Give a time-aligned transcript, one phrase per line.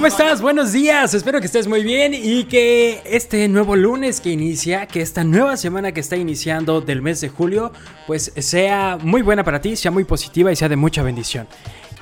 [0.00, 0.40] ¿Cómo estás?
[0.40, 5.02] Buenos días, espero que estés muy bien y que este nuevo lunes que inicia, que
[5.02, 7.70] esta nueva semana que está iniciando del mes de julio,
[8.06, 11.46] pues sea muy buena para ti, sea muy positiva y sea de mucha bendición.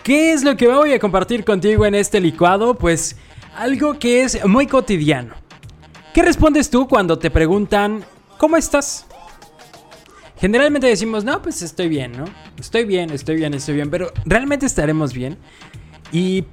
[0.04, 2.74] ¿Qué es lo que voy a compartir contigo en este licuado?
[2.74, 3.16] Pues
[3.56, 5.34] algo que es muy cotidiano.
[6.14, 8.04] ¿Qué respondes tú cuando te preguntan,
[8.38, 9.06] ¿cómo estás?
[10.36, 12.26] Generalmente decimos, no, pues estoy bien, ¿no?
[12.60, 15.36] Estoy bien, estoy bien, estoy bien, pero ¿realmente estaremos bien?
[16.12, 16.44] ¿Y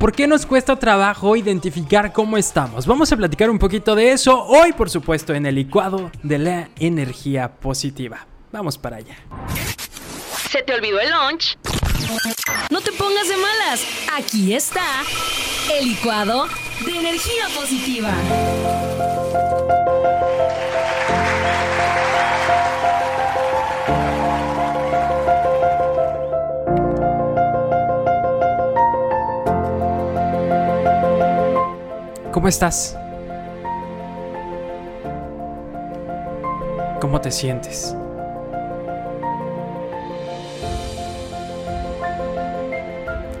[0.00, 2.86] por qué nos cuesta trabajo identificar cómo estamos?
[2.86, 6.70] Vamos a platicar un poquito de eso hoy, por supuesto, en el licuado de la
[6.78, 8.26] energía positiva.
[8.50, 9.16] Vamos para allá.
[10.50, 11.58] ¿Se te olvidó el lunch?
[12.70, 13.84] No te pongas de malas.
[14.16, 15.02] Aquí está
[15.78, 16.46] el licuado
[16.86, 18.14] de energía positiva.
[32.32, 32.96] ¿Cómo estás?
[37.00, 37.96] ¿Cómo te sientes?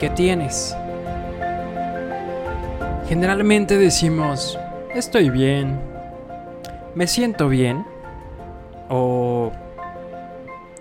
[0.00, 0.76] ¿Qué tienes?
[3.06, 4.58] Generalmente decimos,
[4.92, 5.78] estoy bien,
[6.96, 7.86] me siento bien,
[8.88, 9.52] o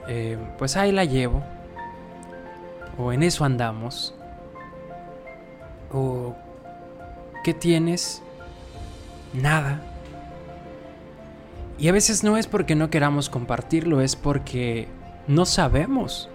[0.07, 1.43] eh, pues ahí la llevo,
[2.97, 4.15] o en eso andamos,
[5.91, 6.33] o
[7.43, 8.21] ¿qué tienes?
[9.33, 9.81] Nada.
[11.77, 14.87] Y a veces no es porque no queramos compartirlo, es porque
[15.27, 16.29] no sabemos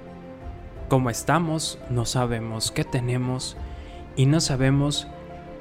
[0.89, 3.57] cómo estamos, no sabemos qué tenemos
[4.17, 5.07] y no sabemos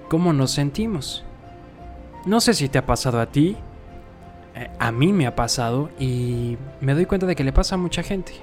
[0.09, 1.23] cómo nos sentimos.
[2.25, 3.57] No sé si te ha pasado a ti,
[4.55, 7.78] eh, a mí me ha pasado y me doy cuenta de que le pasa a
[7.78, 8.34] mucha gente.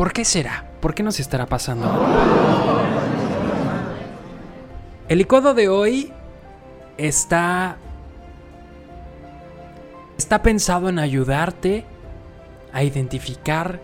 [0.00, 0.64] ¿Por qué será?
[0.80, 1.86] ¿Por qué nos estará pasando?
[5.10, 6.10] El licuado de hoy
[6.96, 7.76] está
[10.16, 11.84] está pensado en ayudarte
[12.72, 13.78] a identificar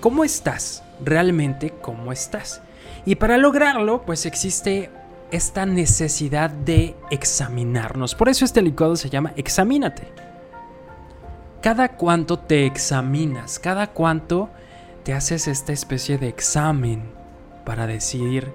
[0.00, 2.60] cómo estás, realmente cómo estás.
[3.06, 4.90] Y para lograrlo, pues existe
[5.30, 8.14] esta necesidad de examinarnos.
[8.14, 10.06] Por eso este licuado se llama Examínate.
[11.62, 14.50] Cada cuánto te examinas, cada cuánto
[15.04, 17.02] te haces esta especie de examen
[17.66, 18.52] para decidir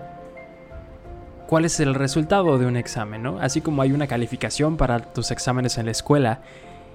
[1.48, 3.40] cuál es el resultado de un examen, ¿no?
[3.40, 6.42] Así como hay una calificación para tus exámenes en la escuela,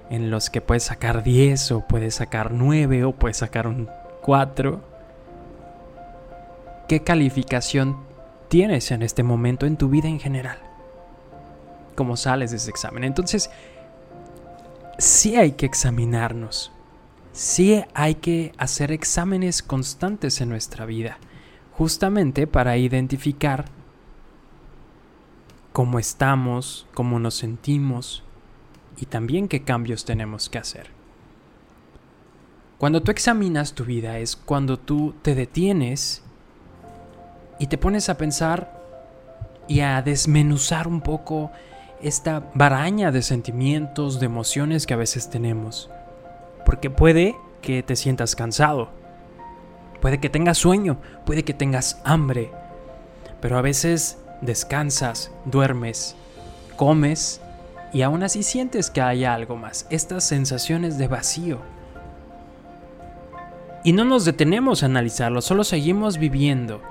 [0.09, 3.89] en los que puedes sacar 10 o puedes sacar 9 o puedes sacar un
[4.21, 4.81] 4.
[6.89, 7.97] ¿Qué calificación
[8.49, 10.59] tienes en este momento en tu vida en general?
[11.95, 13.05] ¿Cómo sales de ese examen?
[13.05, 13.49] Entonces,
[14.97, 16.74] sí hay que examinarnos
[17.35, 21.17] sí hay que hacer exámenes constantes en nuestra vida,
[21.73, 23.65] justamente para identificar
[25.73, 28.23] cómo estamos, cómo nos sentimos
[28.95, 30.87] y también qué cambios tenemos que hacer.
[32.77, 36.23] Cuando tú examinas tu vida es cuando tú te detienes
[37.59, 38.81] y te pones a pensar
[39.67, 41.51] y a desmenuzar un poco
[42.01, 45.89] esta baraña de sentimientos, de emociones que a veces tenemos.
[46.65, 48.89] Porque puede que te sientas cansado,
[50.01, 52.51] puede que tengas sueño, puede que tengas hambre,
[53.39, 56.15] pero a veces descansas, duermes,
[56.75, 57.41] comes
[57.93, 61.59] y aún así sientes que hay algo más, estas sensaciones de vacío.
[63.83, 66.81] Y no nos detenemos a analizarlo, solo seguimos viviendo.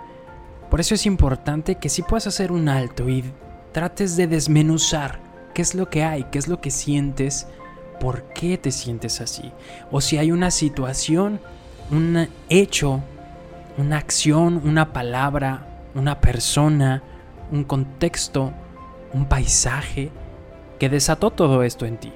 [0.70, 3.24] Por eso es importante que si puedas hacer un alto y
[3.72, 5.18] trates de desmenuzar
[5.52, 7.48] qué es lo que hay, qué es lo que sientes,
[8.00, 9.52] por qué te sientes así.
[9.90, 11.40] O si hay una situación,
[11.90, 13.02] un hecho,
[13.78, 17.02] una acción, una palabra, una persona,
[17.50, 18.52] un contexto,
[19.12, 20.10] un paisaje
[20.78, 22.12] que desató todo esto en ti.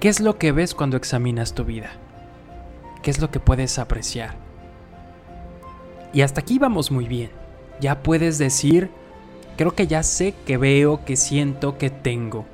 [0.00, 1.90] ¿Qué es lo que ves cuando examinas tu vida?
[3.02, 4.34] ¿Qué es lo que puedes apreciar?
[6.12, 7.30] Y hasta aquí vamos muy bien.
[7.80, 8.90] Ya puedes decir,
[9.56, 12.44] creo que ya sé que veo, que siento, que tengo.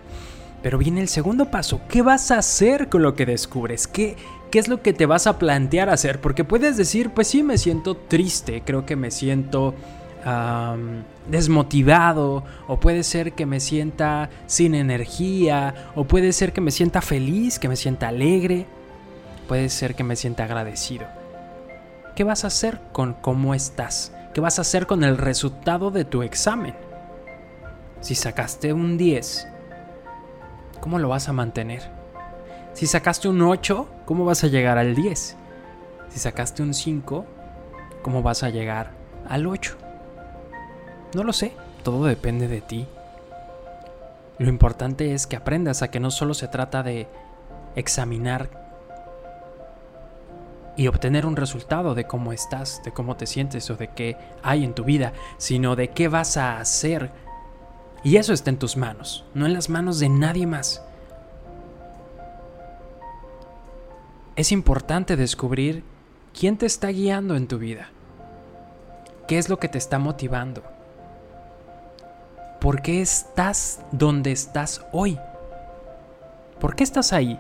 [0.63, 1.81] Pero viene el segundo paso.
[1.89, 3.87] ¿Qué vas a hacer con lo que descubres?
[3.87, 4.17] ¿Qué,
[4.51, 6.21] ¿Qué es lo que te vas a plantear hacer?
[6.21, 9.75] Porque puedes decir, pues sí, me siento triste, creo que me siento
[11.29, 17.01] desmotivado, o puede ser que me sienta sin energía, o puede ser que me sienta
[17.01, 18.67] feliz, que me sienta alegre,
[19.49, 21.07] puede ser que me sienta agradecido.
[22.15, 24.13] ¿Qué vas a hacer con cómo estás?
[24.35, 26.75] ¿Qué vas a hacer con el resultado de tu examen?
[28.01, 29.49] Si sacaste un 10,
[30.81, 31.83] ¿cómo lo vas a mantener?
[32.73, 35.37] Si sacaste un 8, ¿cómo vas a llegar al 10?
[36.09, 37.25] Si sacaste un 5,
[38.03, 38.91] ¿cómo vas a llegar
[39.29, 39.77] al 8?
[41.15, 42.87] No lo sé, todo depende de ti.
[44.39, 47.09] Lo importante es que aprendas a que no solo se trata de
[47.77, 48.49] examinar
[50.77, 54.65] y obtener un resultado de cómo estás, de cómo te sientes o de qué hay
[54.65, 57.11] en tu vida, sino de qué vas a hacer.
[58.03, 60.83] Y eso está en tus manos, no en las manos de nadie más.
[64.37, 65.85] Es importante descubrir
[66.39, 67.91] quién te está guiando en tu vida,
[69.29, 70.63] qué es lo que te está motivando,
[72.61, 75.19] por qué estás donde estás hoy,
[76.59, 77.39] por qué estás ahí.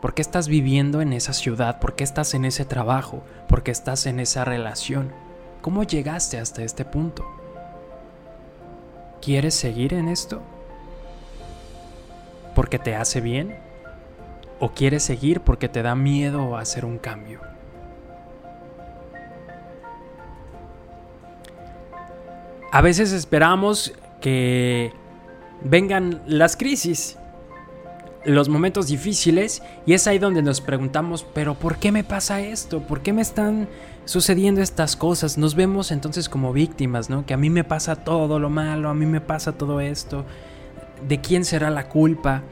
[0.00, 1.80] ¿Por qué estás viviendo en esa ciudad?
[1.80, 3.24] ¿Por qué estás en ese trabajo?
[3.48, 5.10] ¿Por qué estás en esa relación?
[5.60, 7.24] ¿Cómo llegaste hasta este punto?
[9.20, 10.42] ¿Quieres seguir en esto?
[12.54, 13.56] ¿Porque te hace bien?
[14.60, 17.40] ¿O quieres seguir porque te da miedo hacer un cambio?
[22.70, 24.92] A veces esperamos que
[25.62, 27.16] vengan las crisis
[28.34, 32.80] los momentos difíciles y es ahí donde nos preguntamos, pero ¿por qué me pasa esto?
[32.80, 33.68] ¿Por qué me están
[34.04, 35.38] sucediendo estas cosas?
[35.38, 37.24] Nos vemos entonces como víctimas, ¿no?
[37.24, 40.24] Que a mí me pasa todo lo malo, a mí me pasa todo esto.
[41.06, 42.42] ¿De quién será la culpa?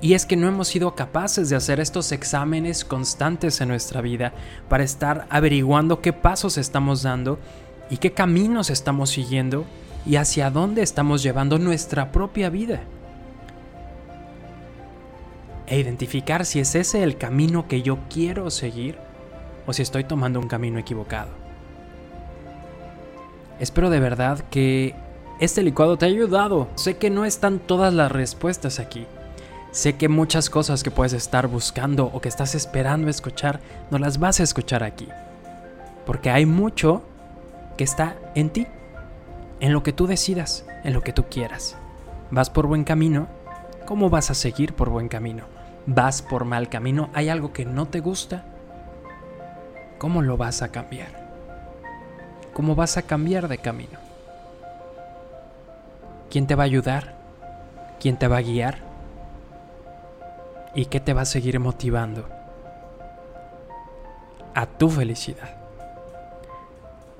[0.00, 4.32] Y es que no hemos sido capaces de hacer estos exámenes constantes en nuestra vida
[4.68, 7.38] para estar averiguando qué pasos estamos dando
[7.90, 9.64] y qué caminos estamos siguiendo
[10.06, 12.82] y hacia dónde estamos llevando nuestra propia vida
[15.66, 18.98] e identificar si es ese el camino que yo quiero seguir
[19.66, 21.30] o si estoy tomando un camino equivocado.
[23.58, 24.94] Espero de verdad que
[25.40, 26.68] este licuado te haya ayudado.
[26.74, 29.06] Sé que no están todas las respuestas aquí.
[29.70, 33.60] Sé que muchas cosas que puedes estar buscando o que estás esperando escuchar,
[33.90, 35.08] no las vas a escuchar aquí.
[36.06, 37.02] Porque hay mucho
[37.76, 38.66] que está en ti,
[39.60, 41.76] en lo que tú decidas, en lo que tú quieras.
[42.30, 43.28] ¿Vas por buen camino?
[43.84, 45.55] ¿Cómo vas a seguir por buen camino?
[45.86, 48.44] Vas por mal camino, hay algo que no te gusta,
[49.98, 51.26] ¿cómo lo vas a cambiar?
[52.52, 53.98] ¿Cómo vas a cambiar de camino?
[56.30, 57.14] ¿Quién te va a ayudar?
[58.00, 58.78] ¿Quién te va a guiar?
[60.74, 62.28] ¿Y qué te va a seguir motivando?
[64.54, 65.56] A tu felicidad.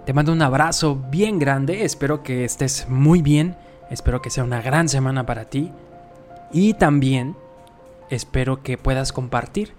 [0.05, 3.57] Te mando un abrazo bien grande, espero que estés muy bien,
[3.91, 5.73] espero que sea una gran semana para ti
[6.53, 7.37] y también
[8.11, 9.73] espero que puedas compartir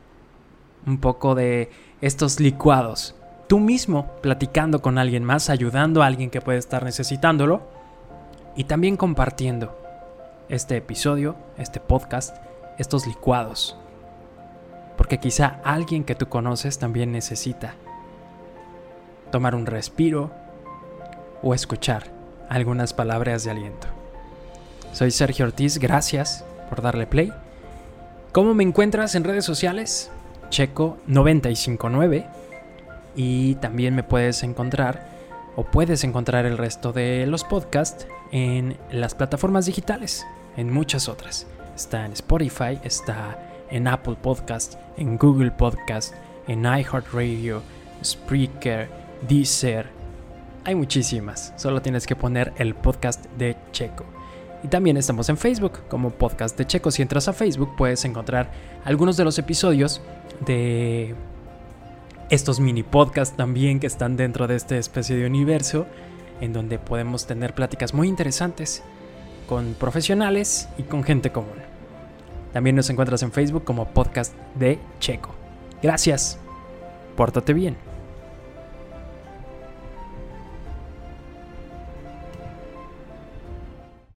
[0.86, 1.70] un poco de
[2.02, 3.16] estos licuados.
[3.48, 7.62] Tú mismo platicando con alguien más, ayudando a alguien que puede estar necesitándolo
[8.56, 9.78] y también compartiendo
[10.50, 12.36] este episodio, este podcast,
[12.78, 13.78] estos licuados.
[14.98, 17.76] Porque quizá alguien que tú conoces también necesita
[19.32, 20.32] tomar un respiro
[21.44, 22.12] o escuchar
[22.50, 23.88] algunas palabras de aliento.
[24.94, 27.32] Soy Sergio Ortiz, gracias por darle play
[28.38, 30.12] ¿Cómo me encuentras en redes sociales?
[30.52, 32.28] Checo959.
[33.16, 35.10] Y también me puedes encontrar
[35.56, 40.24] o puedes encontrar el resto de los podcasts en las plataformas digitales,
[40.56, 41.48] en muchas otras.
[41.76, 43.40] Está en Spotify, está
[43.72, 46.14] en Apple Podcast, en Google Podcast,
[46.48, 47.64] en iHeartRadio,
[48.06, 48.88] Spreaker,
[49.28, 49.88] Deezer.
[50.64, 54.06] Hay muchísimas, solo tienes que poner el podcast de Checo.
[54.64, 56.92] Y también estamos en Facebook como Podcast de Checo.
[56.92, 58.52] Si entras a Facebook puedes encontrar
[58.84, 60.02] algunos de los episodios
[60.46, 61.16] de
[62.30, 65.86] estos mini podcasts también que están dentro de esta especie de universo
[66.42, 68.84] en donde podemos tener pláticas muy interesantes
[69.48, 71.58] con profesionales y con gente común.
[72.54, 75.34] También nos encuentras en Facebook como Podcast de Checo.
[75.82, 76.40] Gracias.
[77.16, 77.87] Pórtate bien.